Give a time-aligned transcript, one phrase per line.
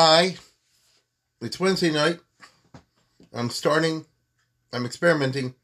[0.00, 0.36] Hi,
[1.40, 2.20] it's Wednesday night.
[3.34, 4.06] I'm starting,
[4.72, 5.56] I'm experimenting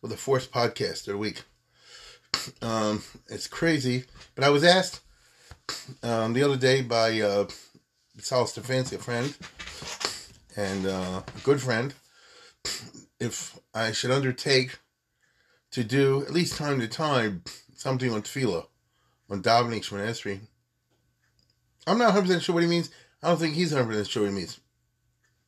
[0.00, 1.42] with a forced podcast a week.
[2.62, 4.04] Um, it's crazy,
[4.36, 5.00] but I was asked
[6.04, 7.48] um, the other day by uh,
[8.18, 9.36] Sal Stefanski, a friend
[10.56, 11.92] and uh, a good friend,
[13.18, 14.78] if I should undertake
[15.72, 17.42] to do at least time to time
[17.74, 18.66] something on tefillah,
[19.28, 20.38] on davening Shemon Esrei.
[21.84, 22.90] I'm not 100% sure what he means.
[23.22, 24.60] I don't think he's 100% sure what he means.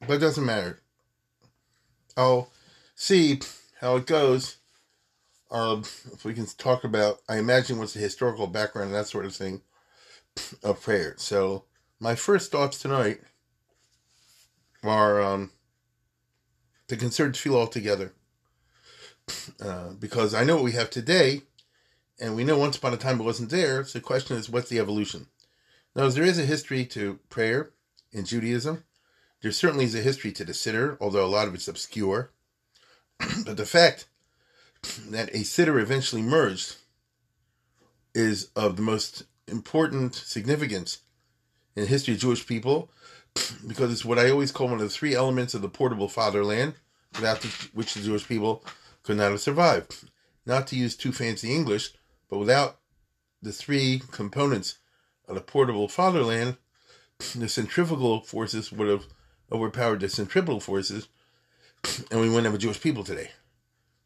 [0.01, 0.81] But it doesn't matter.
[2.17, 2.51] I'll
[2.95, 3.41] see
[3.81, 4.59] how it goes.
[5.51, 5.81] Um,
[6.13, 9.35] if we can talk about, I imagine what's the historical background and that sort of
[9.35, 9.63] thing
[10.63, 11.15] of prayer.
[11.17, 11.65] So,
[12.01, 13.21] my first thoughts tonight
[14.83, 15.51] are um,
[16.89, 18.13] to consider to tefillah altogether.
[19.61, 21.43] Uh, because I know what we have today,
[22.21, 23.85] and we know once upon a time it wasn't there.
[23.85, 25.29] So the question is, what's the evolution?
[25.95, 27.71] Now, as there is a history to prayer
[28.15, 28.85] in Judaism.
[29.43, 32.31] There certainly is a history to the siddur, although a lot of it's obscure.
[33.45, 34.07] but the fact
[35.11, 36.77] that a siddur eventually merged
[38.15, 41.01] is of the most important significance
[41.77, 42.91] in the history of Jewish people
[43.67, 46.75] because it's what I always call one of the three elements of the portable fatherland,
[47.15, 48.65] without which the Jewish people
[49.03, 50.09] could not have survived.
[50.47, 51.93] Not to use too fancy English,
[52.31, 52.79] but without
[53.43, 54.79] the three components
[55.29, 56.57] of the portable fatherland,
[57.35, 59.07] the centrifugal forces would have
[59.53, 61.09] overpowered the centripetal forces,
[62.11, 63.31] and we wouldn't have a Jewish people today.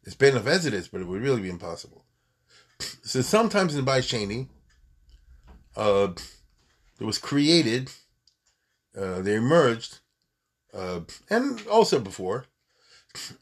[0.03, 2.05] It's enough as it is, but it would really be impossible.
[3.01, 4.47] So sometimes in Bais Sheni,
[5.75, 6.13] uh,
[6.99, 7.91] it was created,
[8.97, 9.99] uh, they emerged,
[10.73, 12.45] uh, and also before,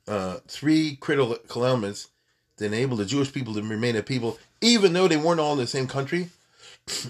[0.08, 2.08] uh, three critical elements
[2.58, 5.60] that enable the Jewish people to remain a people, even though they weren't all in
[5.60, 6.30] the same country,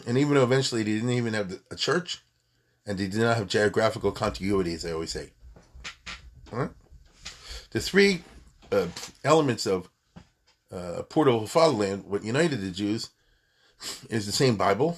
[0.06, 2.24] and even though eventually they didn't even have a church,
[2.86, 5.32] and they did not have geographical contiguity, as I always say.
[6.52, 6.72] All right?
[7.72, 8.24] The three
[8.72, 8.88] uh,
[9.24, 9.90] elements of
[10.72, 13.10] uh, portable fatherland, what united the Jews,
[14.10, 14.98] is the same Bible,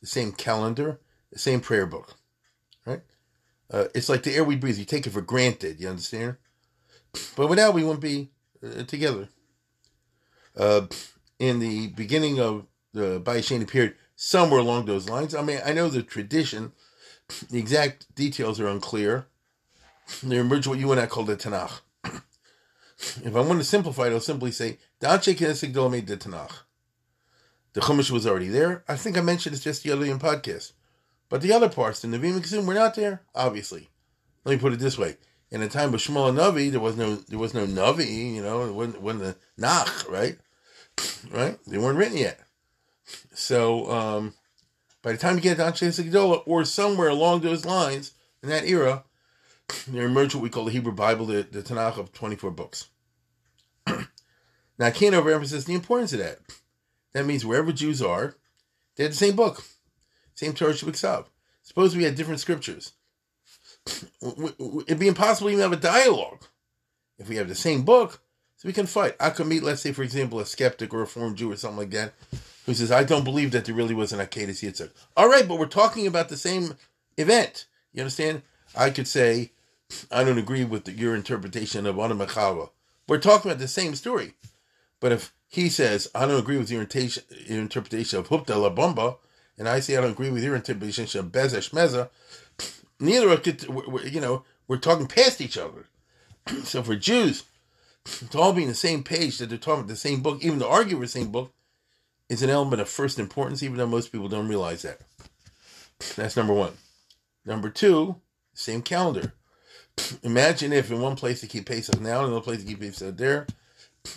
[0.00, 1.00] the same calendar,
[1.32, 2.14] the same prayer book.
[2.84, 3.02] Right?
[3.70, 4.78] Uh, it's like the air we breathe.
[4.78, 5.80] You take it for granted.
[5.80, 6.36] You understand?
[7.36, 8.30] But without, we wouldn't be
[8.62, 9.28] uh, together.
[10.56, 10.82] Uh,
[11.38, 15.34] in the beginning of the Bayesheni period, somewhere along those lines.
[15.34, 16.72] I mean, I know the tradition,
[17.50, 19.26] the exact details are unclear.
[20.22, 21.80] They emerged what you and I call the Tanakh.
[22.04, 26.62] if I want to simplify it, I'll simply say, Danshe Knesset made the Tanakh.
[27.72, 28.84] The Chumash was already there.
[28.88, 30.72] I think I mentioned it just the other podcast.
[31.28, 33.90] But the other parts, the Nevi'im and were not there, obviously.
[34.44, 35.16] Let me put it this way
[35.54, 38.42] in the time of Shmuel and Navi, there was no there was no Navi, you
[38.42, 40.36] know, it wasn't, wasn't the Nach, right?
[41.30, 41.58] Right?
[41.66, 42.40] They weren't written yet.
[43.32, 44.34] So um,
[45.02, 48.66] by the time you get to Anshe Gedola, or somewhere along those lines in that
[48.66, 49.04] era,
[49.88, 52.88] there emerged what we call the Hebrew Bible, the, the Tanakh of 24 books.
[53.86, 54.06] now,
[54.80, 56.38] I can't overemphasize the importance of that.
[57.12, 58.36] That means wherever Jews are,
[58.96, 59.62] they had the same book,
[60.34, 61.26] same Torah Shabbat
[61.62, 62.92] Suppose we had different scriptures
[64.86, 66.42] it'd be impossible to even have a dialogue
[67.18, 68.20] if we have the same book.
[68.56, 69.16] So we can fight.
[69.20, 71.78] I could meet, let's say, for example, a skeptic or a reformed Jew or something
[71.78, 72.14] like that,
[72.66, 74.90] who says, I don't believe that there really was an Akedah Yitzhak.
[75.16, 76.76] All right, but we're talking about the same
[77.16, 77.66] event.
[77.92, 78.42] You understand?
[78.76, 79.52] I could say,
[80.10, 82.70] I don't agree with the, your interpretation of Adam Machava.
[83.06, 84.32] We're talking about the same story.
[84.98, 86.80] But if he says, I don't agree with your,
[87.48, 89.16] interpretation of Hupta La Bomba,
[89.58, 92.08] and I say, I don't agree with your interpretation of Bezesh Meza,
[93.00, 95.86] neither of us you know, we're talking past each other.
[96.64, 97.44] so for Jews
[98.30, 100.58] to all be in the same page, that they're talking about the same book, even
[100.60, 101.52] to argue with the same book,
[102.28, 105.00] is an element of first importance, even though most people don't realize that.
[106.16, 106.72] That's number one.
[107.44, 108.16] Number two,
[108.54, 109.34] same calendar.
[110.22, 113.46] Imagine if in one place they keep Pesach now, another place they keep Pesach there,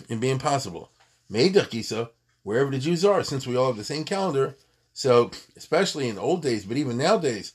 [0.04, 0.90] it'd be impossible.
[1.30, 2.08] Meidach
[2.42, 4.56] wherever the Jews are, since we all have the same calendar.
[4.92, 7.52] So, especially in old days, but even nowadays,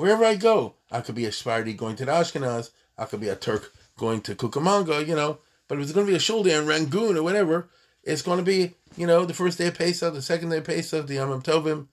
[0.00, 3.28] Wherever I go, I could be a Sephardi going to the Ashkenaz, I could be
[3.28, 5.40] a Turk going to Cucamonga, you know.
[5.68, 7.68] But if it's going to be a shoulder in Rangoon or whatever,
[8.02, 10.64] it's going to be, you know, the first day of Pesach, the second day of
[10.64, 11.88] Pesach, the Yom Tovim.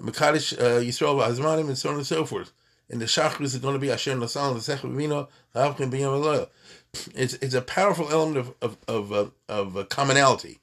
[0.00, 2.52] Makadish uh, Yisrael Azmanim, and so on and so forth.
[2.88, 6.48] And the Shachris is going to be Asher Nasal, the Sech Vino, Avkim B'Yam
[7.14, 10.58] It's it's a powerful element of of of, uh, of uh, commonality,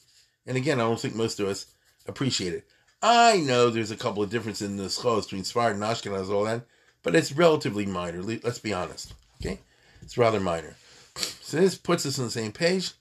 [0.46, 1.68] and again, I don't think most of us
[2.08, 2.68] appreciate it.
[3.02, 6.46] I know there's a couple of differences in the schos between Sfard and Ashkenaz, all
[6.46, 6.66] that,
[7.04, 8.24] but it's relatively minor.
[8.24, 9.14] Let's be honest.
[9.42, 9.60] Okay,
[10.02, 10.75] it's rather minor.
[11.16, 12.92] So this puts us on the same page.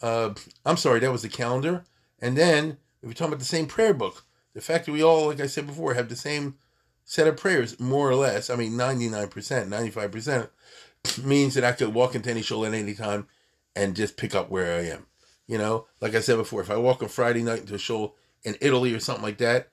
[0.00, 0.34] Uh,
[0.64, 1.84] I'm sorry, that was the calendar.
[2.20, 4.24] And then, if you're talking about the same prayer book,
[4.54, 6.56] the fact that we all, like I said before, have the same
[7.04, 10.48] set of prayers, more or less, I mean, 99%, 95%,
[11.24, 13.26] means that I could walk into any shul at any time
[13.74, 15.06] and just pick up where I am.
[15.46, 18.16] You know, like I said before, if I walk on Friday night into a shul
[18.44, 19.68] in Italy or something like that,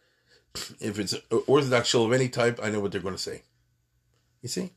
[0.79, 1.15] if it's
[1.47, 3.43] Orthodox shul of any type, I know what they're going to say.
[4.41, 4.71] You see?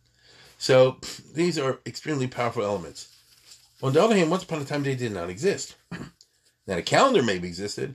[0.58, 0.98] So
[1.34, 3.14] these are extremely powerful elements.
[3.82, 5.76] On the other hand, once upon a time they did not exist.
[5.92, 7.94] now the calendar maybe existed,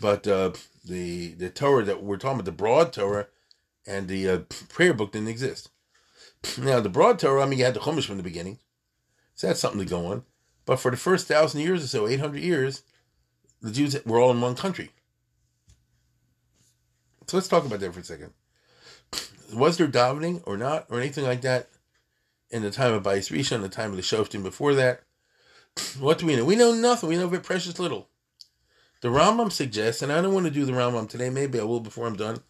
[0.00, 0.52] but uh,
[0.84, 3.26] the the Torah that we're talking about, the broad Torah,
[3.86, 4.38] and the uh,
[4.68, 5.70] prayer book didn't exist.
[6.58, 8.58] Now the broad Torah, I mean, you had the Chumash from the beginning,
[9.34, 10.24] so that's something to go on.
[10.66, 12.82] But for the first thousand years or so, eight hundred years,
[13.60, 14.90] the Jews were all in one country.
[17.26, 18.32] So let's talk about that for a second.
[19.54, 21.68] Was there davening or not, or anything like that
[22.50, 25.02] in the time of Bais Rishon, the time of the Shoftim before that.
[25.98, 26.44] What do we know?
[26.44, 27.08] We know nothing.
[27.08, 28.08] We know very precious little.
[29.00, 31.30] The Rambam suggests, and I don't want to do the Rambam today.
[31.30, 32.40] Maybe I will before I'm done.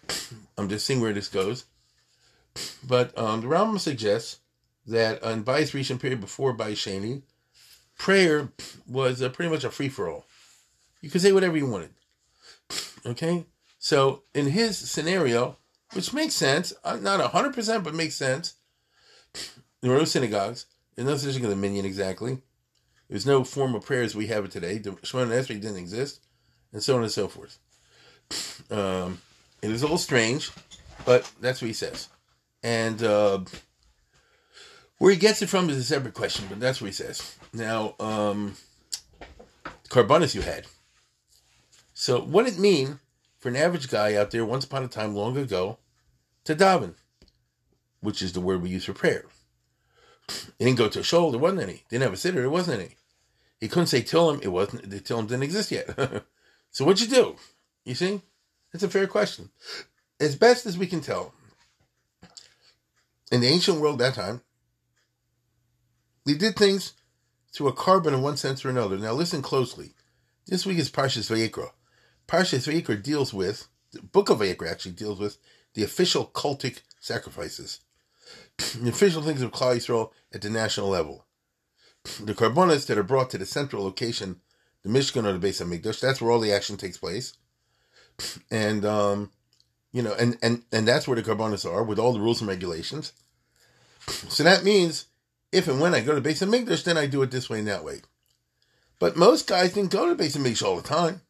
[0.58, 1.64] I'm just seeing where this goes.
[2.86, 4.38] But um, the Rambam suggests
[4.86, 7.22] that on Bais Rishon period before Bais Sheni,
[7.98, 8.50] prayer
[8.86, 10.26] was uh, pretty much a free for all.
[11.00, 11.90] You could say whatever you wanted.
[13.04, 13.46] Okay?
[13.78, 15.56] So in his scenario,
[15.92, 18.54] which makes sense, uh, not 100%, but makes sense,
[19.86, 20.66] there were no synagogues.
[20.96, 22.38] There's no such thing as a minyan exactly.
[23.08, 24.78] There's no form of prayers we have it today.
[24.78, 26.18] The Shemona Esrei didn't exist,
[26.72, 27.60] and so on and so forth.
[28.68, 29.20] Um,
[29.62, 30.50] it is a little strange,
[31.04, 32.08] but that's what he says.
[32.64, 33.44] And uh,
[34.98, 37.36] where he gets it from is a separate question, but that's what he says.
[37.52, 38.56] Now, um,
[39.88, 40.66] Korbanos you had.
[41.94, 42.98] So, what did it mean
[43.38, 45.78] for an average guy out there once upon a time long ago
[46.42, 46.94] to daven,
[48.00, 49.26] which is the word we use for prayer?
[50.28, 51.30] He didn't go to a shul.
[51.30, 51.84] There wasn't any.
[51.88, 52.40] Didn't have a sitter.
[52.40, 52.96] There wasn't any.
[53.60, 54.40] He couldn't say him.
[54.42, 54.90] It wasn't.
[54.90, 55.88] The him didn't exist yet.
[56.70, 57.36] so what'd you do?
[57.84, 58.20] You see,
[58.72, 59.50] it's a fair question.
[60.18, 61.32] As best as we can tell,
[63.30, 64.42] in the ancient world that time,
[66.24, 66.94] they did things
[67.52, 68.98] through a korban in one sense or another.
[68.98, 69.94] Now listen closely.
[70.46, 71.70] This week is Parshas Vayikra.
[72.28, 75.38] Parshas Vayikra deals with the book of Vayikra actually deals with
[75.74, 77.80] the official cultic sacrifices
[78.80, 81.26] the official things of Klal Yisrael at the national level.
[82.22, 84.40] The korbanos that are brought to the central location,
[84.82, 87.34] the Mishkan or the Beis HaMikdash, that's where all the action takes place.
[88.50, 89.30] And, um,
[89.92, 92.48] you know, and, and, and that's where the korbanos are with all the rules and
[92.48, 93.12] regulations.
[94.28, 95.06] So that means
[95.50, 97.68] if and when I go to Beis HaMikdash, then I do it this way and
[97.68, 98.02] that way.
[98.98, 101.22] But most guys didn't go to Beis HaMikdash all the time.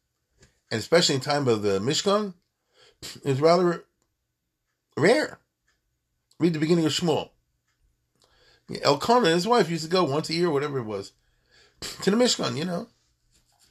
[0.69, 2.33] And especially in time of the Mishkan,
[3.23, 3.85] it's rather
[4.95, 5.39] rare.
[6.39, 7.29] Read the beginning of Shmuel.
[8.83, 11.13] Elkanah and his wife used to go once a year, whatever it was,
[12.01, 12.87] to the Mishkan, you know.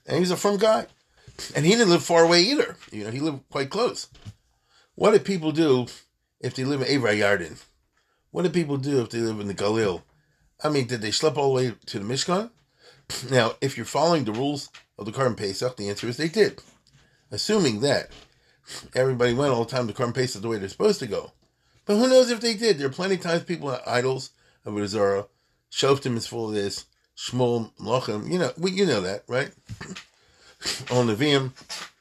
[0.06, 0.86] And he was a firm guy.
[1.54, 2.76] And he didn't live far away either.
[2.90, 4.08] You know, he lived quite close.
[4.94, 5.86] What did people do
[6.40, 7.62] if they live in Avra Yarden?
[8.30, 10.02] What did people do if they live in the Galil?
[10.64, 12.50] I mean, did they schlep all the way to the Mishkan?
[13.30, 14.68] Now, if you're following the rules
[14.99, 16.61] of the Korban Pesach, the answer is they did.
[17.30, 18.11] Assuming that
[18.94, 21.32] everybody went all the time to Korban Pesach the way they're supposed to go.
[21.87, 22.78] But who knows if they did?
[22.78, 24.31] There are plenty of times people are idols
[24.64, 25.26] of Zara.
[25.71, 26.87] Shoftim is full of this.
[27.16, 29.50] Shmuel, Melachim, you know, we, you know that, right?
[30.90, 31.52] On the VM.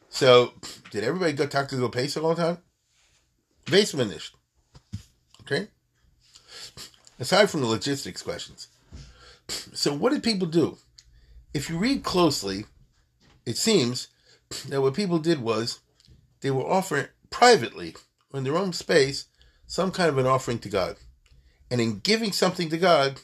[0.09, 0.53] So,
[0.91, 2.57] did everybody go talk to go Pesach all the time?
[3.65, 4.31] Basement
[5.41, 5.67] Okay?
[7.19, 8.67] Aside from the logistics questions.
[9.47, 10.77] So, what did people do?
[11.53, 12.65] If you read closely,
[13.45, 14.09] it seems
[14.67, 15.79] that what people did was
[16.41, 17.95] they were offering privately,
[18.33, 19.25] in their own space,
[19.67, 20.97] some kind of an offering to God.
[21.71, 23.21] And in giving something to God,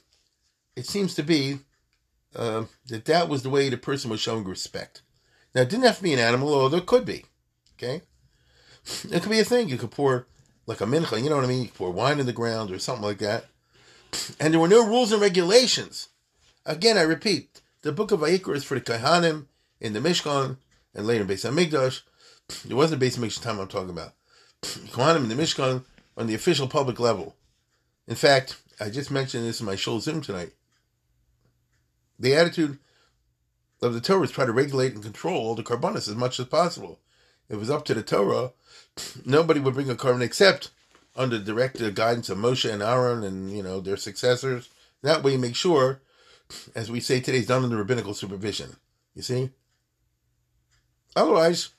[0.75, 1.59] it seems to be
[2.35, 5.01] uh, that that was the way the person was showing respect.
[5.53, 7.25] Now, it didn't have to be an animal, although it could be.
[7.77, 8.01] Okay?
[9.11, 9.69] It could be a thing.
[9.69, 10.27] You could pour
[10.65, 11.63] like a mincha, you know what I mean?
[11.63, 13.45] You pour wine in the ground or something like that.
[14.39, 16.09] And there were no rules and regulations.
[16.65, 19.47] Again, I repeat, the book of Vayikra is for the Kohanim
[19.79, 20.57] in the Mishkan
[20.93, 22.01] and later in Beis HaMikdash.
[22.69, 24.13] It wasn't Beis HaMikdash time I'm talking about.
[24.61, 25.83] Kohanim in the Mishkan
[26.21, 27.35] on the official public level.
[28.07, 30.51] In fact, I just mentioned this in my show Zoom tonight.
[32.19, 32.77] The attitude
[33.81, 36.45] of the Torah is try to regulate and control all the korbanos as much as
[36.45, 36.99] possible.
[37.49, 38.51] If it was up to the Torah,
[39.25, 40.69] nobody would bring a korban except
[41.15, 44.69] under direct guidance of Moshe and Aaron and you know their successors.
[45.01, 46.01] That way, make sure,
[46.75, 48.75] as we say today, it's done under rabbinical supervision.
[49.15, 49.49] You see.
[51.15, 51.69] Otherwise,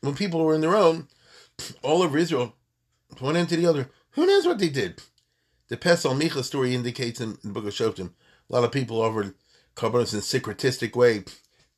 [0.00, 1.08] when people were in their own,
[1.82, 2.54] all over Israel,
[3.18, 5.02] one end to the other, who knows what they did?
[5.68, 8.12] The Pesel Micha story indicates in the book of Shoftim,
[8.50, 9.34] a lot of people offered
[9.74, 11.24] korbanos in a syncretistic way.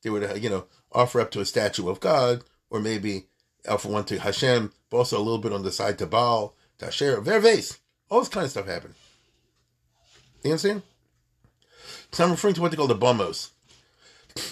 [0.02, 3.26] They would, uh, you know, offer up to a statue of God, or maybe
[3.68, 6.86] offer one to Hashem, but also a little bit on the side to Baal, to
[6.86, 7.78] Asher, Verves.
[8.10, 8.94] All this kind of stuff happened.
[10.42, 10.82] You understand?
[12.12, 13.50] So I'm referring to what they call the bumos.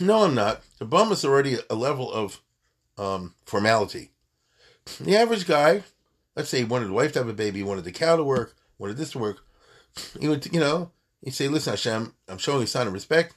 [0.00, 0.62] No, I'm not.
[0.78, 2.40] The bum is already a level of
[2.96, 4.10] um, formality.
[5.00, 5.82] The average guy,
[6.36, 8.54] let's say, he wanted the wife to have a baby, wanted the cow to work,
[8.78, 9.38] wanted this to work.
[10.18, 10.90] He would, you know,
[11.22, 13.36] he'd say, "Listen, Hashem, I'm showing a sign of respect.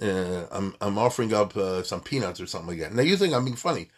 [0.00, 3.32] Uh, I'm I'm offering up uh, some peanuts or something like that." Now you think
[3.32, 3.90] I'm being funny?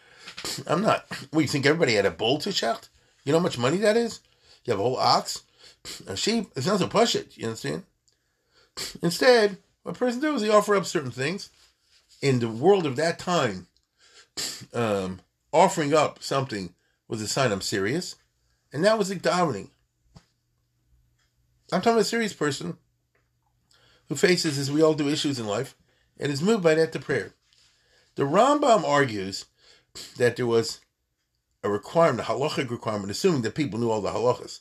[0.67, 1.07] I'm not.
[1.31, 1.67] What you think?
[1.67, 2.89] Everybody had a bull to shacht?
[3.25, 4.21] You know how much money that is?
[4.65, 5.43] You have a whole ox,
[6.07, 6.51] a sheep.
[6.55, 7.37] It's not to push it.
[7.37, 7.85] You understand?
[9.03, 11.51] Instead, what a person does is he offer up certain things.
[12.21, 13.69] In the world of that time,
[14.75, 15.21] um,
[15.53, 16.75] offering up something
[17.09, 18.17] was a sign I'm serious,
[18.73, 19.71] and that was davening.
[21.73, 22.77] I'm talking about a serious person
[24.09, 25.75] who faces, as we all do, issues in life
[26.19, 27.33] and is moved by that to prayer.
[28.15, 29.47] The Rambam argues
[30.17, 30.81] that there was
[31.63, 34.61] a requirement, a halachic requirement, assuming that people knew all the halachas,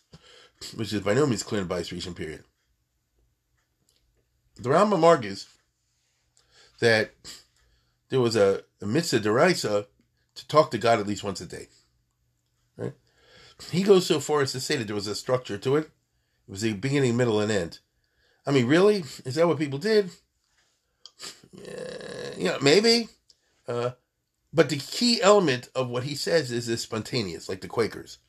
[0.75, 2.43] which is by no means clear in the Bais period.
[4.55, 5.47] The Rambam argues
[6.79, 7.11] that
[8.09, 9.85] there was a, a mitzvah deraisa
[10.35, 11.67] to talk to God at least once a day.
[12.77, 12.93] Right?
[13.71, 15.85] He goes so far as to say that there was a structure to it.
[16.47, 17.79] It was a beginning, middle, and end.
[18.45, 19.03] I mean, really?
[19.25, 20.09] Is that what people did?
[21.51, 23.09] Yeah, you know, maybe.
[23.67, 23.91] Uh,
[24.53, 28.19] but the key element of what he says is this spontaneous, like the Quakers.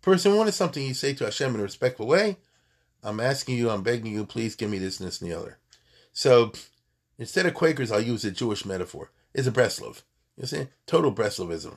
[0.00, 2.38] Person wanted something you say to Hashem in a respectful way.
[3.02, 5.58] I'm asking you, I'm begging you, please give me this and this and the other.
[6.12, 6.52] So
[7.18, 9.10] instead of Quakers, I'll use a Jewish metaphor.
[9.34, 10.02] It's a Breslov.
[10.36, 10.68] You see?
[10.86, 11.76] Total Breslovism.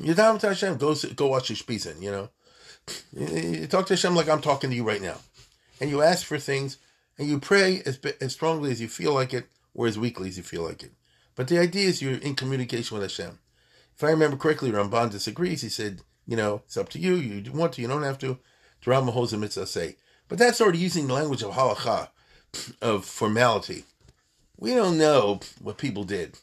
[0.00, 2.28] You down to Hashem, go, go watch your Spizen, you know?
[3.12, 5.18] You talk to Hashem like I'm talking to you right now.
[5.80, 6.78] And you ask for things,
[7.18, 10.36] and you pray as, as strongly as you feel like it, or as weakly as
[10.36, 10.92] you feel like it.
[11.34, 13.38] But the idea is you're in communication with Hashem.
[13.94, 15.62] If I remember correctly, Ramban disagrees.
[15.62, 17.14] He said, you know, it's up to you.
[17.14, 18.38] You want to, you don't have to.
[18.80, 19.96] Drama holds a mitzvah say.
[20.28, 22.08] But that's already using the language of halacha,
[22.80, 23.84] of formality.
[24.58, 26.38] We don't know what people did.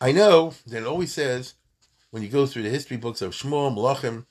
[0.00, 1.54] I know that it always says,
[2.10, 4.26] when you go through the history books of Shmuel, Malachim,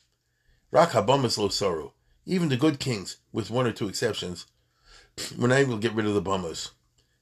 [0.71, 1.91] Rak Lo Soru,
[2.25, 4.45] even the good kings, with one or two exceptions,
[5.37, 6.71] were not able to get rid of the bummers.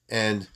[0.10, 0.48] And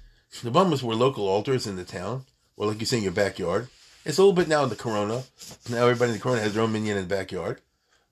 [0.43, 2.25] the bummers were local altars in the town,
[2.57, 3.67] or like you say in your backyard.
[4.03, 5.23] It's a little bit now in the Corona.
[5.69, 7.61] Now everybody in the Corona has their own minyan in the backyard.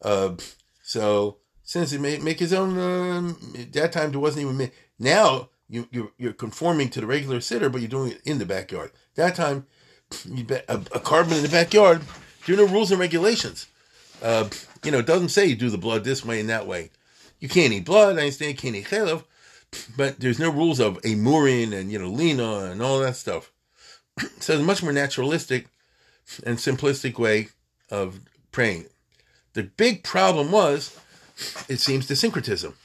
[0.01, 0.35] Uh,
[0.83, 4.71] so since he make, make his own, at that time there wasn't even me.
[4.99, 8.45] now you you're, you're conforming to the regular sitter, but you're doing it in the
[8.45, 8.91] backyard.
[9.15, 9.67] That time,
[10.11, 12.01] a, a korban in the backyard.
[12.45, 13.67] There are no rules and regulations.
[14.21, 14.49] Uh,
[14.83, 16.91] you know, it doesn't say you do the blood this way and that way.
[17.39, 18.17] You can't eat blood.
[18.17, 19.23] I understand you can't eat chalev,
[19.95, 23.51] but there's no rules of a murin and you know lina and all that stuff.
[24.39, 25.67] so it's a much more naturalistic
[26.45, 27.49] and simplistic way
[27.89, 28.19] of
[28.51, 28.85] praying.
[29.53, 30.99] The big problem was,
[31.67, 32.75] it seems, the syncretism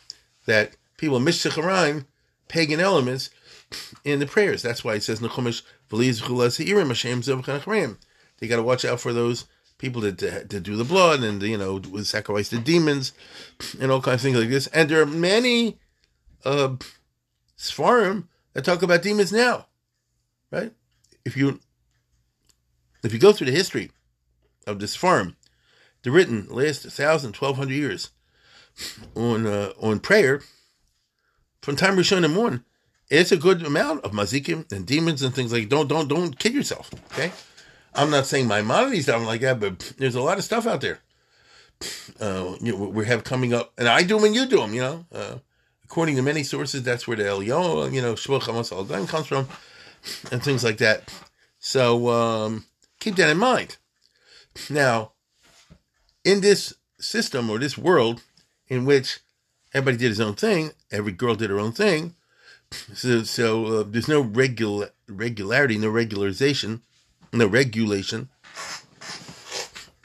[0.47, 2.07] that people mishchacharim
[2.49, 3.31] pagan elements
[4.05, 4.63] in the prayers.
[4.63, 5.63] That's why it says Nechumash
[8.39, 9.47] They got to watch out for those
[9.79, 13.13] people that to, do the blood and you know sacrifice the demons
[13.81, 14.67] and all kinds of things like this.
[14.69, 15.79] And there are many
[16.45, 16.77] uh,
[17.59, 19.67] svarim that talk about demons now,
[20.51, 20.73] right?
[21.25, 21.61] If you
[23.03, 23.91] if you go through the history
[24.67, 25.37] of this farm,
[26.03, 28.11] they're written last 1,000, 1,200 years
[29.15, 30.43] on uh, on prayer
[31.61, 32.65] from time Rishon one,
[33.11, 36.55] it's a good amount of mazikim and demons and things like don't don't don't kid
[36.55, 36.91] yourself.
[37.13, 37.33] Okay,
[37.95, 41.01] I'm not saying Maimonides something like that, but there's a lot of stuff out there.
[42.21, 44.75] Uh, you know, we have coming up, and I do them and you do them.
[44.75, 45.35] You know, uh,
[45.85, 49.49] according to many sources, that's where the Elyon, you know, Shmuel comes from,
[50.33, 51.13] and things like that.
[51.59, 52.65] So um,
[53.01, 53.77] keep that in mind.
[54.71, 55.13] Now,
[56.25, 58.23] in this system or this world
[58.69, 59.21] in which
[59.73, 60.73] everybody did his own thing.
[60.91, 62.15] Every girl did her own thing.
[62.95, 66.81] So, so uh, there's no regular regularity, no regularization,
[67.33, 68.29] no regulation.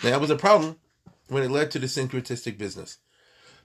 [0.03, 0.77] that was a problem
[1.27, 2.97] when it led to the syncretistic business,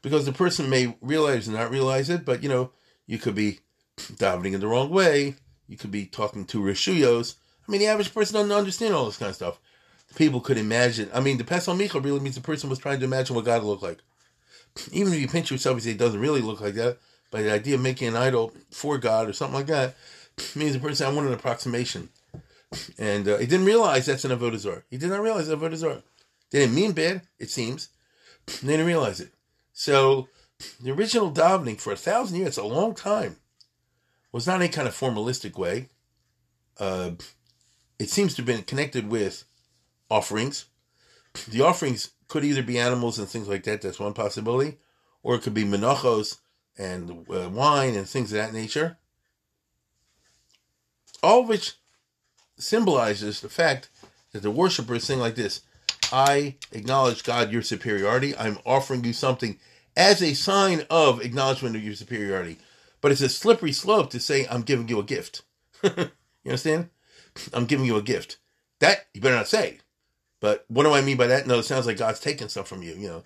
[0.02, 2.70] because the person may realize or not realize it, but you know,
[3.06, 3.60] you could be
[3.96, 5.36] davening in the wrong way.
[5.66, 7.36] You could be talking to reshuyos.
[7.66, 9.58] I mean, the average person doesn't understand all this kind of stuff.
[10.14, 11.10] people could imagine.
[11.14, 13.62] I mean, the Pesel Micha really means the person was trying to imagine what God
[13.62, 14.00] looked like.
[14.92, 16.98] Even if you pinch yourself and say it doesn't really look like that,
[17.30, 19.96] but the idea of making an idol for God or something like that
[20.54, 22.08] means the person I want an approximation.
[22.98, 24.82] And uh, he didn't realize that's an avodah zarah.
[24.90, 26.02] He did not realize avodah zarah.
[26.50, 27.88] They didn't mean bad, it seems.
[28.62, 29.32] They didn't realize it.
[29.72, 30.28] So
[30.82, 33.36] the original davening for a thousand years, a long time,
[34.32, 35.88] was not any kind of formalistic way.
[36.78, 37.12] Uh,
[37.98, 39.44] it seems to have been connected with
[40.10, 40.66] offerings.
[41.48, 43.82] The offerings could either be animals and things like that.
[43.82, 44.78] That's one possibility,
[45.22, 46.38] or it could be menachos
[46.76, 48.98] and uh, wine and things of that nature.
[51.22, 51.74] All of which
[52.58, 53.88] symbolizes the fact
[54.32, 55.62] that the worshiper is saying like this:
[56.12, 58.36] "I acknowledge God, your superiority.
[58.36, 59.58] I'm offering you something
[59.96, 62.58] as a sign of acknowledgement of your superiority."
[63.00, 65.42] But it's a slippery slope to say, "I'm giving you a gift."
[65.82, 66.10] you
[66.46, 66.90] understand?
[67.52, 68.38] I'm giving you a gift.
[68.80, 69.78] That you better not say.
[70.40, 71.46] But what do I mean by that?
[71.46, 73.22] No, it sounds like God's taking stuff from you, you know.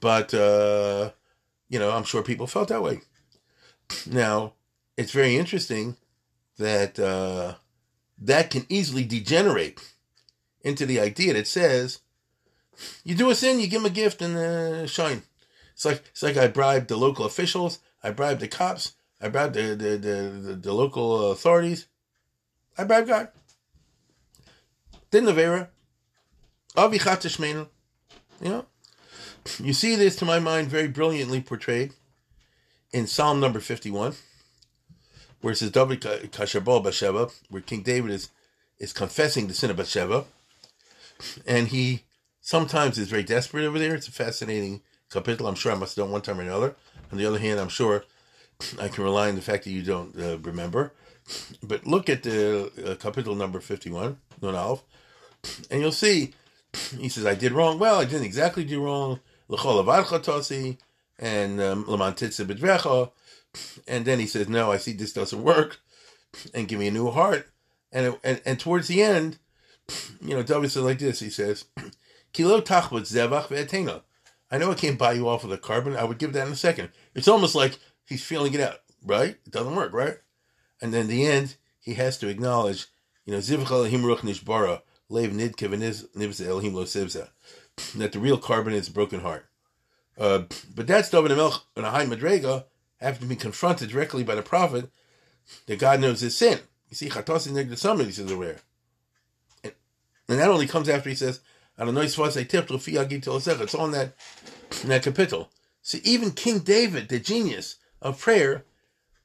[0.00, 1.10] But uh,
[1.68, 3.00] you know, I'm sure people felt that way.
[4.10, 4.54] Now,
[4.96, 5.96] it's very interesting
[6.58, 7.54] that uh,
[8.18, 9.94] that can easily degenerate
[10.62, 12.00] into the idea that says
[13.04, 15.22] you do a sin, you give them a gift, and uh, shine.
[15.74, 19.54] It's like it's like I bribed the local officials, I bribed the cops, I bribed
[19.54, 21.86] the the the, the, the local authorities.
[22.76, 23.28] I bribed God.
[25.10, 25.68] Then Nevera.
[26.76, 27.68] Avichatishmenu.
[28.42, 28.66] You know?
[29.58, 31.92] You see this, to my mind, very brilliantly portrayed
[32.92, 34.14] in Psalm number 51,
[35.40, 38.30] where it says, David Kashabal Bathsheba, where King David is,
[38.78, 40.24] is confessing the sin of Bathsheba.
[41.46, 42.04] And he
[42.40, 43.94] sometimes is very desperate over there.
[43.94, 45.46] It's a fascinating capital.
[45.46, 46.74] I'm sure I must have done one time or another.
[47.12, 48.04] On the other hand, I'm sure
[48.80, 50.92] I can rely on the fact that you don't uh, remember.
[51.62, 54.82] But look at the uh, capital number 51, Nun Alf,
[55.70, 56.34] and you'll see
[56.98, 57.78] he says, I did wrong.
[57.78, 59.20] Well, I didn't exactly do wrong.
[61.16, 61.84] And um,
[63.86, 65.80] and then he says, No, I see this doesn't work.
[66.52, 67.48] And give me a new heart.
[67.92, 69.38] And, and, and towards the end,
[70.20, 71.66] you know, David says like this he says,
[72.32, 74.02] Kilo tachbot zevach ve'etena.
[74.50, 75.96] I know I can't buy you off with a korban.
[75.96, 76.90] I would give that in a second.
[77.14, 79.36] It's almost like he's feeling it out, right?
[79.46, 80.18] It doesn't work, right?
[80.80, 82.86] And then the end, he has to acknowledge,
[83.24, 87.28] you know, Zivchal Himruch Nishbara, Lev Nidkev Nivza Elohim Lo Sivza,
[87.96, 89.46] that the real korban is broken heart.
[90.18, 90.42] Uh,
[90.74, 92.64] but that's David Melch and a high Madrega
[93.00, 94.90] have to be confronted directly by the prophet
[95.66, 96.60] that God knows his sin.
[96.88, 98.58] You see, Chatos is somebody says aware.
[99.62, 99.72] And,
[100.28, 101.40] and that only comes after he says,
[101.76, 102.30] I don't know, it's on
[103.90, 104.14] that,
[104.82, 105.50] in that capital.
[105.82, 108.64] See, even King David, the genius of prayer,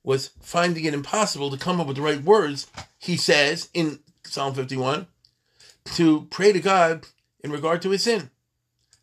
[0.04, 4.56] was finding it impossible to come up with the right words, he says in Psalm
[4.56, 5.08] 51,
[5.94, 7.06] to pray to God
[7.44, 8.32] in regard to his sin.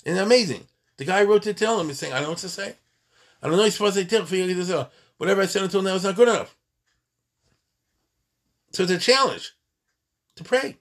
[0.07, 0.69] Isn't amazing?
[0.99, 2.77] The guy wrote to tell him, he's saying, I don't know what to say.
[3.42, 4.37] I don't know, he's supposed to tell for
[5.19, 6.57] whatever I said until now is not good enough.
[8.71, 9.53] So it's a challenge
[10.37, 10.77] to pray.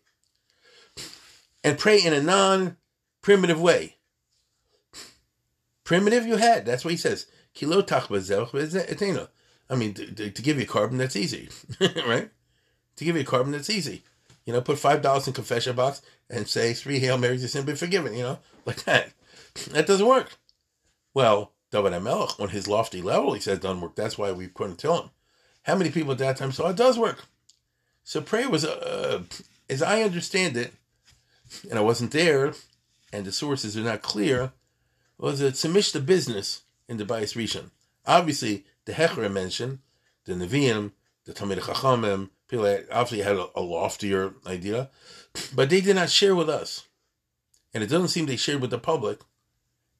[1.63, 2.77] And pray in a non
[3.23, 3.95] primitive way.
[5.83, 7.25] Primitive you had, that's what he says.
[7.55, 7.81] Kilo
[9.71, 11.49] I mean, to, to give you korban, that's easy,
[12.07, 12.29] right?
[12.97, 14.03] To give you korban, that's easy.
[14.45, 17.65] You know, put five dollars in confession box and say three Hail Marys are sin
[17.65, 18.13] be forgiven.
[18.13, 19.11] You know, like that.
[19.71, 20.37] That doesn't work.
[21.13, 23.95] Well, David Amelech, on his lofty level, he says doesn't work.
[23.95, 25.09] That's why we couldn't tell him.
[25.63, 27.25] How many people at that time saw it does work?
[28.03, 29.23] So prayer was, uh,
[29.69, 30.73] as I understand it,
[31.69, 32.53] and I wasn't there,
[33.11, 34.51] and the sources are not clear,
[35.17, 37.71] was a tzimishta business in the Bayis Rishon.
[38.05, 39.79] Obviously, the Hecher mentioned,
[40.25, 40.91] the Nevi'im,
[41.25, 44.89] the Talmid Chachamim, people obviously had a, a, loftier idea,
[45.53, 46.87] but they did not share with us.
[47.73, 49.19] And it doesn't seem they shared with the public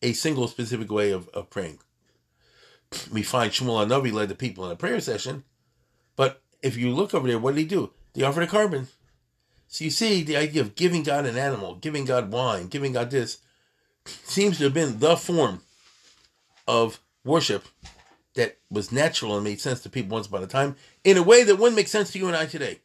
[0.01, 1.79] a single specific way of, of praying.
[3.12, 5.43] We find Shmuel Navi led the people in a prayer session,
[6.15, 7.91] but if you look over there, what did he do?
[8.13, 8.88] They offered a korban.
[9.67, 13.12] So you see, the idea of giving God an animal, giving God wine, giving God
[13.12, 13.39] this,
[14.05, 15.62] seems to have been the form
[16.67, 17.65] of worship
[18.36, 20.75] that was natural and made sense to people once upon a time
[21.06, 22.82] in a way that wouldn't make sense to you and I today.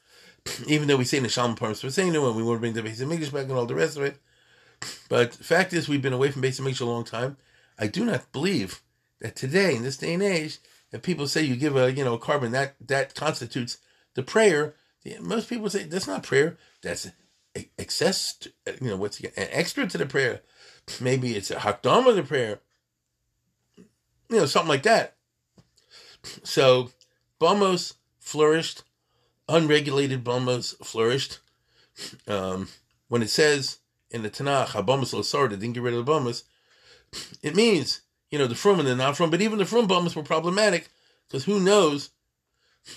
[0.66, 2.74] Even though we say in the Shalom Params for saying and we want to bring
[2.74, 4.18] the Beis English back and all the rest of it.
[5.08, 7.38] But fact is, we've been away from Beis English a long time.
[7.78, 8.82] I do not believe
[9.20, 10.58] that today, in this day and age,
[10.92, 13.78] if people say you give a you know a korban that that constitutes
[14.14, 14.74] the prayer,
[15.20, 16.58] most people say that's not prayer.
[16.82, 17.08] That's
[17.78, 18.34] excess.
[18.34, 20.40] To, you know what's an extra to the prayer.
[21.00, 22.60] Maybe it's a hakdam of the prayer
[24.30, 25.16] you know, something like that.
[26.44, 26.90] So,
[27.40, 28.82] Bumos flourished,
[29.48, 31.38] unregulated Bumos flourished.
[32.28, 32.68] Um,
[33.08, 33.78] when it says
[34.10, 35.12] in the Tanakh, Habamas
[35.50, 36.44] they didn't get rid of the Bamas,
[37.42, 40.14] it means, you know, the from and the not from, but even the from Bamas
[40.14, 40.88] were problematic
[41.26, 42.10] because who knows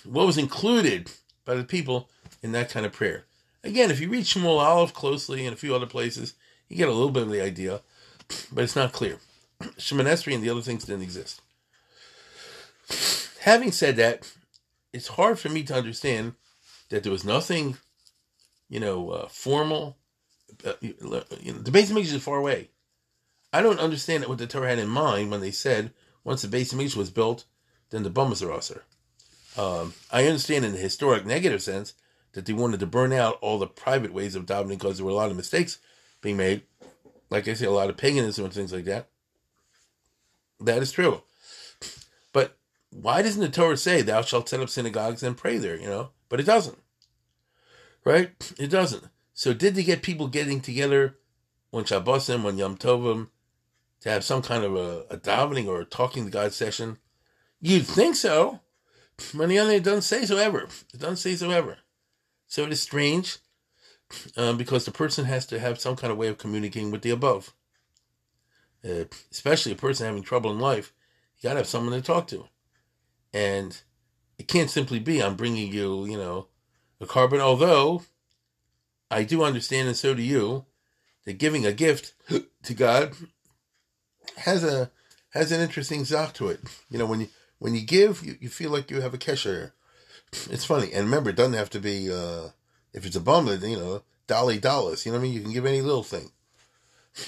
[0.03, 1.11] what was included
[1.45, 2.09] by the people
[2.41, 3.25] in that kind of prayer.
[3.63, 6.33] Again, if you read Shmuel Aleph closely and a few other places,
[6.67, 7.81] you get a little bit of the idea,
[8.51, 9.19] but it's not clear.
[9.61, 11.41] Shemoneshri and the other things didn't exist.
[13.43, 14.31] Having said that,
[14.93, 16.35] it's hard for me to understand
[16.87, 17.75] that there was nothing,
[18.69, 19.97] you know, uh, formal.
[20.65, 21.19] Uh, you know,
[21.59, 22.69] the base of is far away.
[23.51, 25.91] I don't understand what the Torah had in mind when they said
[26.23, 27.43] once the base of was built,
[27.89, 28.83] then the Bumas are usher.
[29.57, 31.95] Um, I understand in the historic negative sense
[32.31, 35.11] that they wanted to burn out all the private ways of davening because there were
[35.11, 35.79] a lot of mistakes
[36.21, 36.61] being made.
[37.29, 39.09] Like I say, a lot of paganism and things like that.
[40.61, 41.23] That is true.
[42.93, 46.11] Why doesn't the Torah say, Thou shalt set up synagogues and pray there, you know?
[46.29, 46.77] But it doesn't.
[48.05, 48.31] Right?
[48.59, 49.05] It doesn't.
[49.33, 51.17] So did they get people getting together
[51.71, 53.29] on Shabbosim, on Yom Tovim,
[54.01, 56.97] to have some kind of a, a davening or a talking to God session?
[57.61, 58.59] You'd think so.
[59.33, 60.67] But it doesn't say so ever.
[60.93, 61.77] It doesn't say so ever.
[62.47, 63.37] So it is strange
[64.37, 67.11] um, because the person has to have some kind of way of communicating with the
[67.11, 67.53] above.
[68.83, 70.93] Uh, especially a person having trouble in life,
[71.37, 72.47] you gotta have someone to talk to.
[73.33, 73.81] And
[74.37, 76.47] it can't simply be, I'm bringing you, you know,
[77.01, 77.39] a korban.
[77.39, 78.03] Although
[79.09, 80.65] I do understand, and so do you,
[81.25, 82.13] that giving a gift
[82.63, 83.13] to God
[84.37, 84.91] has a
[85.31, 86.59] has an interesting zach to it.
[86.89, 89.71] You know, when you when you give, you, you feel like you have a kesher.
[90.49, 92.11] It's funny, and remember, it doesn't have to be.
[92.11, 92.49] Uh,
[92.93, 95.05] if it's a bum, you know, dolly dollars.
[95.05, 95.33] You know what I mean?
[95.33, 96.31] You can give any little thing.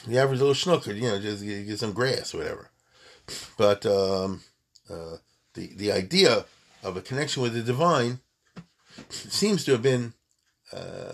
[0.07, 2.71] The average little schnooker, you know, just get, get some grass or whatever.
[3.57, 4.41] But um,
[4.89, 5.17] uh,
[5.55, 6.45] the the idea
[6.83, 8.19] of a connection with the divine
[9.09, 10.13] seems to have been
[10.71, 11.13] uh,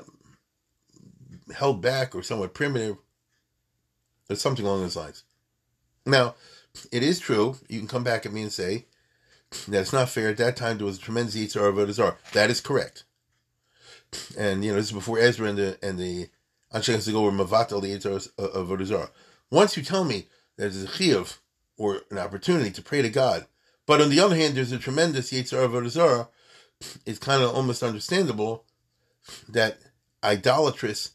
[1.55, 2.97] held back or somewhat primitive,
[4.29, 5.23] or something along those lines.
[6.05, 6.35] Now,
[6.91, 7.57] it is true.
[7.67, 8.85] You can come back at me and say
[9.67, 10.29] that it's not fair.
[10.29, 12.15] At that time, there was a tremendous Yitzhar of Vodazar.
[12.33, 13.03] That is correct
[14.37, 16.29] and you know this is before Ezra and the and the
[16.73, 19.09] Anshe to go were Mavatal the Yitzhar of Vodazara.
[19.49, 20.27] Once you tell me
[20.57, 21.37] there's a chiyuv
[21.77, 23.45] or an opportunity to pray to God,
[23.85, 26.27] but on the other hand, there's a tremendous Yitzhar of Vodazara,
[27.05, 28.65] it's kind of almost understandable
[29.47, 29.79] that
[30.23, 31.11] idolatrous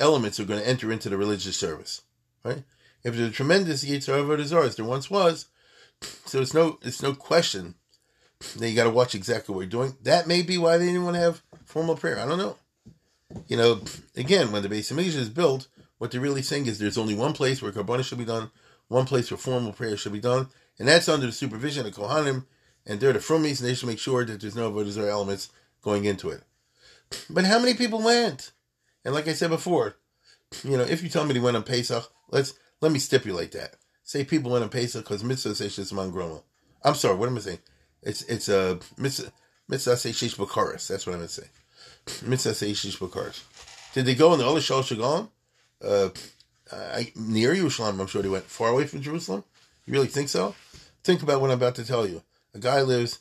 [0.00, 2.02] elements are going to enter into the religious service,
[2.44, 2.62] right?
[3.02, 5.46] If there's a tremendous Yitzhar of Vodazara, as there once was,
[6.26, 7.74] so it's no it's no question
[8.56, 9.96] that you got to watch exactly what you're doing.
[10.02, 12.18] That may be why they didn't want to have formal prayer.
[12.18, 12.56] I don't know.
[13.48, 13.80] You know,
[14.16, 17.32] again, when the base of is built, what they're really saying is there's only one
[17.32, 18.50] place where Karbana should be done,
[18.88, 22.46] one place where formal prayer should be done, and that's under the supervision of Kohanim,
[22.86, 25.50] and they're the Frumis, and they should make sure that there's no Avodah elements
[25.82, 26.42] going into it.
[27.30, 28.52] But how many people went?
[29.04, 29.96] And like I said before,
[30.62, 33.76] you know, if you tell me they went on Pesach, let's let me stipulate that.
[34.02, 36.42] Say people went on Pesach because mitzvah says Shishman Groma.
[36.82, 37.58] I'm sorry, what am I saying?
[38.02, 39.32] It's it's a mitzvah
[39.68, 40.88] mitzvah say shish bakaris.
[40.88, 41.48] That's what I'm gonna say.
[42.26, 43.42] Mitzvah say shish bakaris.
[43.94, 45.30] Did they go in the other shal?
[45.82, 46.08] Uh,
[46.72, 49.44] I, near Jerusalem, I'm sure they went far away from Jerusalem.
[49.86, 50.54] You really think so?
[51.04, 52.22] Think about what I'm about to tell you.
[52.54, 53.20] A guy lives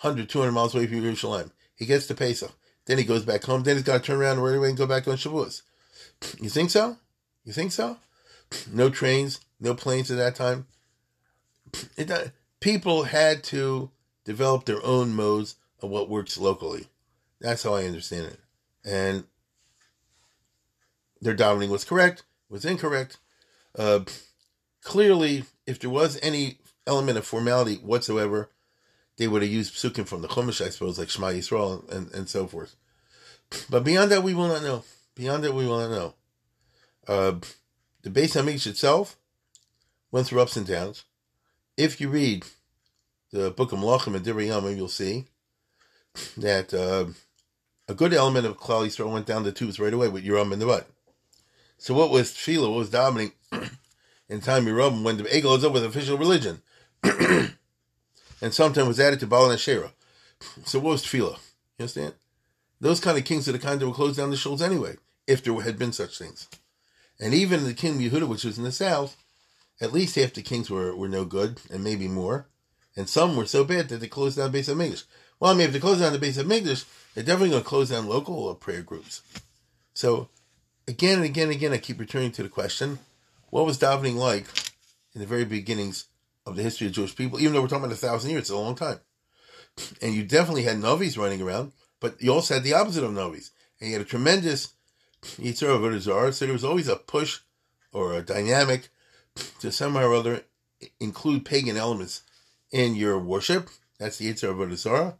[0.00, 1.52] 100, 200 miles away from Jerusalem.
[1.76, 2.52] He gets to Pesach.
[2.86, 3.62] Then he goes back home.
[3.62, 5.62] Then he's got to turn around right away and go back on Shavuos.
[6.40, 6.96] You think so?
[7.44, 7.98] You think so?
[8.72, 10.66] No trains, no planes at that time.
[11.96, 13.92] It, people had to
[14.24, 16.88] develop their own modes of what works locally.
[17.40, 18.40] That's how I understand it.
[18.84, 19.24] And
[21.20, 23.18] their davening was correct, was incorrect.
[23.78, 24.00] Uh,
[24.82, 26.58] clearly, if there was any
[26.90, 28.50] element of formality whatsoever,
[29.16, 32.28] they would have used psukim from the Chumash, I suppose, like Shema Yisrael and, and
[32.28, 32.74] so forth.
[33.70, 34.84] But beyond that, we will not know.
[35.14, 36.14] Beyond that, we will not know.
[37.06, 37.32] Uh,
[38.02, 39.16] the Beis Hamikdash itself
[40.10, 41.04] went through ups and downs.
[41.76, 42.44] If you read
[43.30, 45.26] the book of Malachim and Divrei Yamim, you'll see
[46.36, 47.06] that uh,
[47.88, 50.60] a good element of Klal Yisrael went down the tubes right away with Yeram and
[50.60, 50.84] the Bud.
[51.78, 53.34] So what was Tefillah, what was dominating
[54.28, 56.62] in time Yeram when the Egel was up with official religion?
[57.02, 59.92] and sometimes was added to Baal and Asherah.
[60.64, 61.38] So what was Tefillah?
[61.78, 62.14] You understand?
[62.80, 65.42] Those kind of kings are the kind that would close down the shuls anyway, if
[65.42, 66.48] there had been such things.
[67.20, 69.16] And even the king Yehuda, which was in the south,
[69.80, 72.46] at least half the kings were, were no good, and maybe more.
[72.96, 74.78] And some were so bad that they closed down base of.
[74.78, 77.90] Well, I mean, if they close down the base of they're definitely going to close
[77.90, 79.22] down local uh, prayer groups.
[79.94, 80.28] So,
[80.88, 82.98] again and again and again, I keep returning to the question
[83.50, 84.46] what was davening like
[85.14, 86.06] in the very beginnings
[86.46, 87.40] of the history of Jewish people?
[87.40, 89.00] Even though we're talking about a thousand years, it's a long time.
[90.02, 93.50] And you definitely had novices running around, but you also had the opposite of novices.
[93.80, 94.74] And you had a tremendous
[95.22, 96.32] Yitzhak Avodah Zarah.
[96.32, 97.40] So there was always a push
[97.92, 98.88] or a dynamic
[99.60, 100.42] to somehow or other
[100.98, 102.22] include pagan elements
[102.70, 103.68] in your worship.
[103.98, 105.16] That's the Yitzhak Avodah Zarah.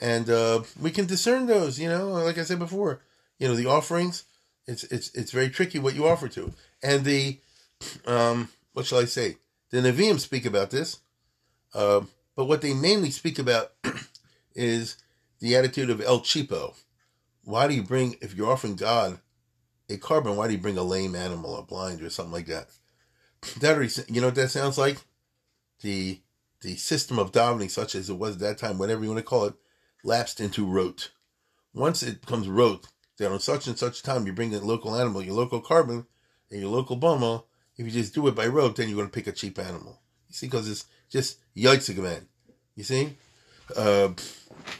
[0.00, 3.00] And uh, we can discern those, you know, like I said before,
[3.38, 4.24] you know, the offerings,
[4.66, 6.52] it's it's it's very tricky what you offer to.
[6.82, 7.38] And the,
[8.06, 9.36] um, what shall I say?
[9.70, 11.00] The Nevi'im speak about this,
[11.74, 12.02] uh,
[12.34, 13.72] but what they mainly speak about
[14.54, 14.96] is
[15.40, 16.74] the attitude of El Cheapo.
[17.44, 19.18] Why do you bring, if you're offering God
[19.90, 22.68] a korban, why do you bring a lame animal, a blind, or something like that?
[23.60, 24.98] That you know what that sounds like?
[25.80, 26.20] The
[26.60, 29.24] the system of davening, such as it was at that time, whatever you want to
[29.24, 29.54] call it,
[30.02, 31.12] lapsed into rote.
[31.72, 35.22] Once it becomes rote, that on such and such time you bring the local animal,
[35.22, 36.06] your local korban,
[36.50, 37.44] and your local boma,
[37.78, 40.00] if you just do it by rote, then you're going to pick a cheap animal.
[40.28, 42.26] You see, because it's just yaitzig man.
[42.74, 43.16] You see?
[43.74, 44.10] Uh,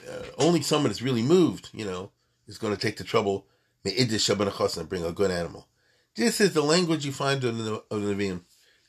[0.09, 2.11] uh, only someone that's really moved, you know,
[2.47, 3.47] is going to take the trouble
[3.85, 5.67] and bring a good animal.
[6.15, 8.41] This is the language you find in the, of the Nevi'im.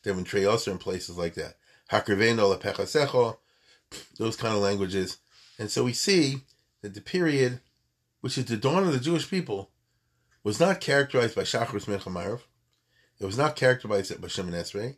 [0.03, 1.57] Devon Trey also in places like that.
[4.19, 5.19] those kind of languages.
[5.59, 6.39] And so we see
[6.83, 7.61] that the period,
[8.21, 9.71] which is the dawn of the Jewish people,
[10.43, 12.41] was not characterized by Shachris Melchamayrav.
[13.21, 14.97] It was not characterized by Shemona Esrei.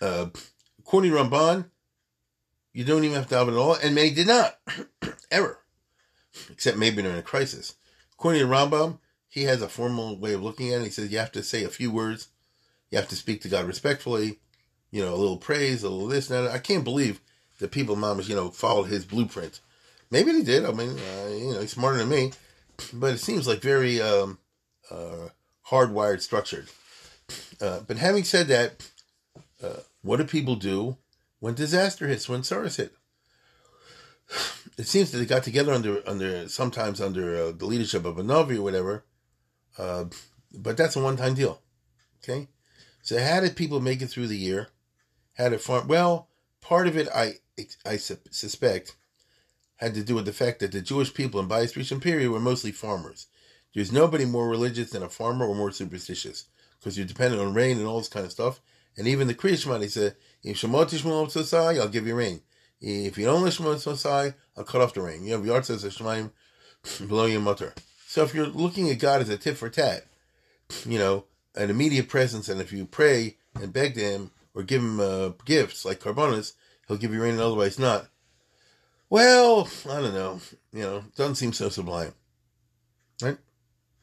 [0.00, 0.26] Uh,
[0.78, 1.66] according to Ramban,
[2.72, 4.58] you don't even have to daven at all, and many did not.
[5.30, 5.58] ever,
[6.50, 7.74] Except maybe during a crisis.
[8.12, 8.98] According to Rambam,
[9.28, 10.84] he has a formal way of looking at it.
[10.84, 12.28] He says you have to say a few words.
[12.90, 14.38] You have to speak to God respectfully.
[14.90, 16.52] You know, a little praise, a little this and that.
[16.52, 17.20] I can't believe
[17.58, 19.60] that people, mamas, you know, followed his blueprint.
[20.10, 20.64] Maybe they did.
[20.64, 22.32] I mean, uh, you know, he's smarter than me.
[22.92, 24.38] But it seems like very um,
[24.90, 25.28] uh,
[25.70, 26.68] hardwired, structured.
[27.60, 28.88] Uh, but having said that,
[29.62, 30.96] uh, what do people do
[31.40, 32.92] when disaster hits, when SARS hit?
[34.78, 38.22] It seems that they got together under, under sometimes under uh, the leadership of a
[38.22, 39.04] Navi or whatever,
[39.76, 40.04] uh,
[40.54, 41.60] but that's a one-time deal.
[42.22, 42.46] Okay,
[43.02, 44.68] so how did people make it through the year?
[45.36, 45.88] How did farm?
[45.88, 46.28] Well,
[46.60, 47.38] part of it I
[47.84, 48.94] I suspect
[49.78, 52.38] had to do with the fact that the Jewish people in Bayis Rishon period were
[52.38, 53.26] mostly farmers.
[53.74, 56.46] There's nobody more religious than a farmer or more superstitious
[56.78, 58.60] because you're dependent on rain and all this kind of stuff.
[58.96, 60.64] And even the Kriya he said, "If
[61.80, 62.42] I'll give you rain.
[62.80, 65.84] If you don't listen to Shemot I'll cut off the rain." You have Yard says
[65.84, 66.32] Shemaim
[67.06, 67.74] below your mutter.
[68.06, 70.06] So if you're looking at God as a tit for tat,
[70.86, 74.82] you know, an immediate presence, and if you pray and beg to Him or give
[74.82, 76.54] Him uh, gifts like korbanos,
[76.86, 78.08] He'll give you rain, and otherwise not.
[79.10, 80.40] Well, I don't know.
[80.72, 82.14] You know, doesn't seem so sublime?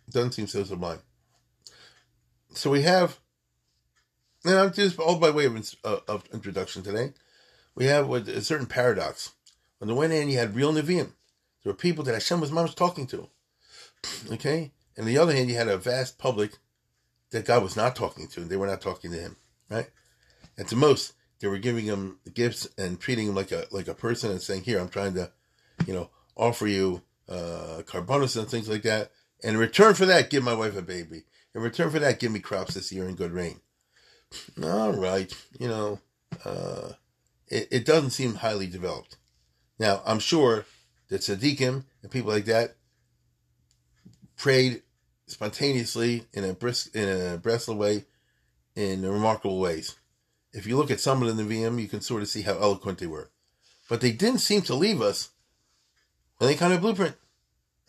[0.10, 1.00] Doesn't seem so sublime.
[2.54, 3.20] So we have,
[4.46, 7.14] and I'm just all by way of, uh, of introduction today.
[7.76, 9.34] We have a certain paradox.
[9.82, 11.12] On the one hand, you had real Nevi'im.
[11.64, 13.30] There were people that Hashem was mom's talking to.
[14.32, 14.72] Okay?
[14.96, 16.58] And on the other hand, you had a vast public
[17.32, 19.36] that God was not talking to, and they were not talking to him.
[19.70, 19.90] Right?
[20.58, 23.94] And to most, they were giving him gifts and treating him like a like a
[23.94, 25.32] person and saying, "Here, I'm trying to,
[25.86, 29.12] you know, offer you uh korbanos and things like that.
[29.46, 31.24] In return for that, give my wife a baby.
[31.54, 33.62] In return for that, give me crops this year and good rain."
[34.62, 36.00] All right, you know,
[36.44, 36.94] uh,
[37.48, 39.18] it, it doesn't seem highly developed.
[39.80, 40.66] Now, I'm sure
[41.10, 42.76] that tzaddikim and people like that
[44.36, 44.82] prayed
[45.28, 48.06] spontaneously in a brisk, in a Breslov way,
[48.76, 49.96] in remarkable ways
[50.56, 53.00] if you look at some of the VM, you can sort of see how eloquent
[53.00, 53.30] they were.
[53.90, 55.30] But they didn't seem to leave us
[56.42, 57.16] any kind of blueprint,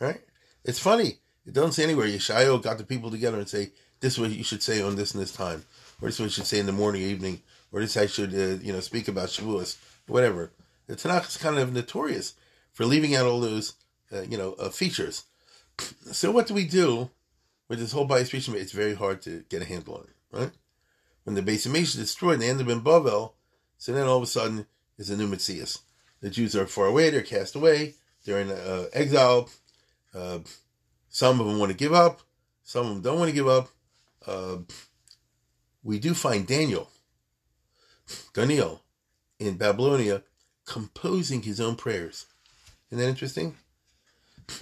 [0.01, 0.21] right?
[0.65, 1.19] It's funny.
[1.47, 2.07] It doesn't say anywhere.
[2.07, 5.15] Yeshayahu got the people together and say, this is what you should say on this
[5.15, 5.65] and this time,
[6.01, 7.41] or this is what you should say in the morning or evening,
[7.73, 10.51] or this I should, uh, you know, speak about Shavuos, whatever.
[10.87, 12.35] The Tanakh is kind of notorious
[12.73, 13.75] for leaving out all those,
[14.13, 15.25] uh, you know, uh, features.
[16.13, 17.11] So what do we do
[17.69, 18.57] with this whole bias feature?
[18.57, 20.51] It's very hard to get a handle on it, right?
[21.27, 23.33] when the base of is destroyed and they end up in Bavel,
[23.79, 24.65] so then all of a sudden
[24.97, 25.81] there's a new Metzias.
[26.21, 29.51] The Jews are far away, they're cast away, they're in uh, exile.
[30.15, 30.39] Uh,
[31.17, 32.21] some of them want to give up,
[32.63, 33.71] some of them don't want to give up.
[34.27, 34.59] Uh,
[35.83, 36.91] we do find Daniel,
[38.35, 38.83] Daniel,
[39.39, 40.25] in Babylonia,
[40.67, 42.27] composing his own prayers.
[42.91, 43.57] Isn't that interesting?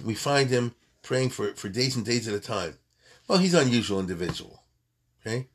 [0.01, 2.75] We find him praying for, for days and days at a time.
[3.27, 4.63] Well, he's an unusual individual.
[5.19, 5.49] Okay?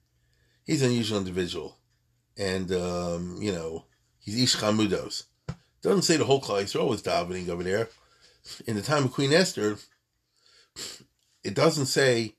[0.66, 1.78] he's an unusual individual.
[2.36, 3.86] And, um, you know,
[4.18, 5.24] he's Ish Chamudos.
[5.80, 7.88] Doesn't say the whole Klal Yisrael was davening over there.
[8.66, 9.78] In the time of Queen Esther,
[11.44, 12.34] it doesn't say,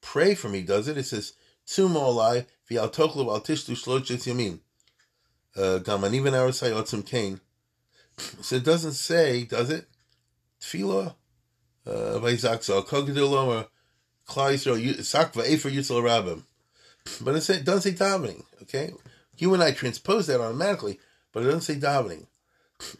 [0.00, 0.98] pray for me, does it?
[0.98, 1.34] It says,
[1.66, 4.60] Tzum olai v'al toklu al tishtu shloches yamin.
[5.56, 7.40] Uh, Gaman even our sayotzim kain.
[8.40, 9.86] So it doesn't say, does it?
[10.60, 11.14] Tefillah,
[11.86, 13.04] uh, v'izak so kol
[14.28, 16.42] Klal Yisrael sakva efer yitzel rabim,
[17.22, 18.44] but it doesn't say davening.
[18.62, 18.92] Okay,
[19.38, 21.00] you and I transpose that automatically,
[21.32, 22.26] but it doesn't say davening.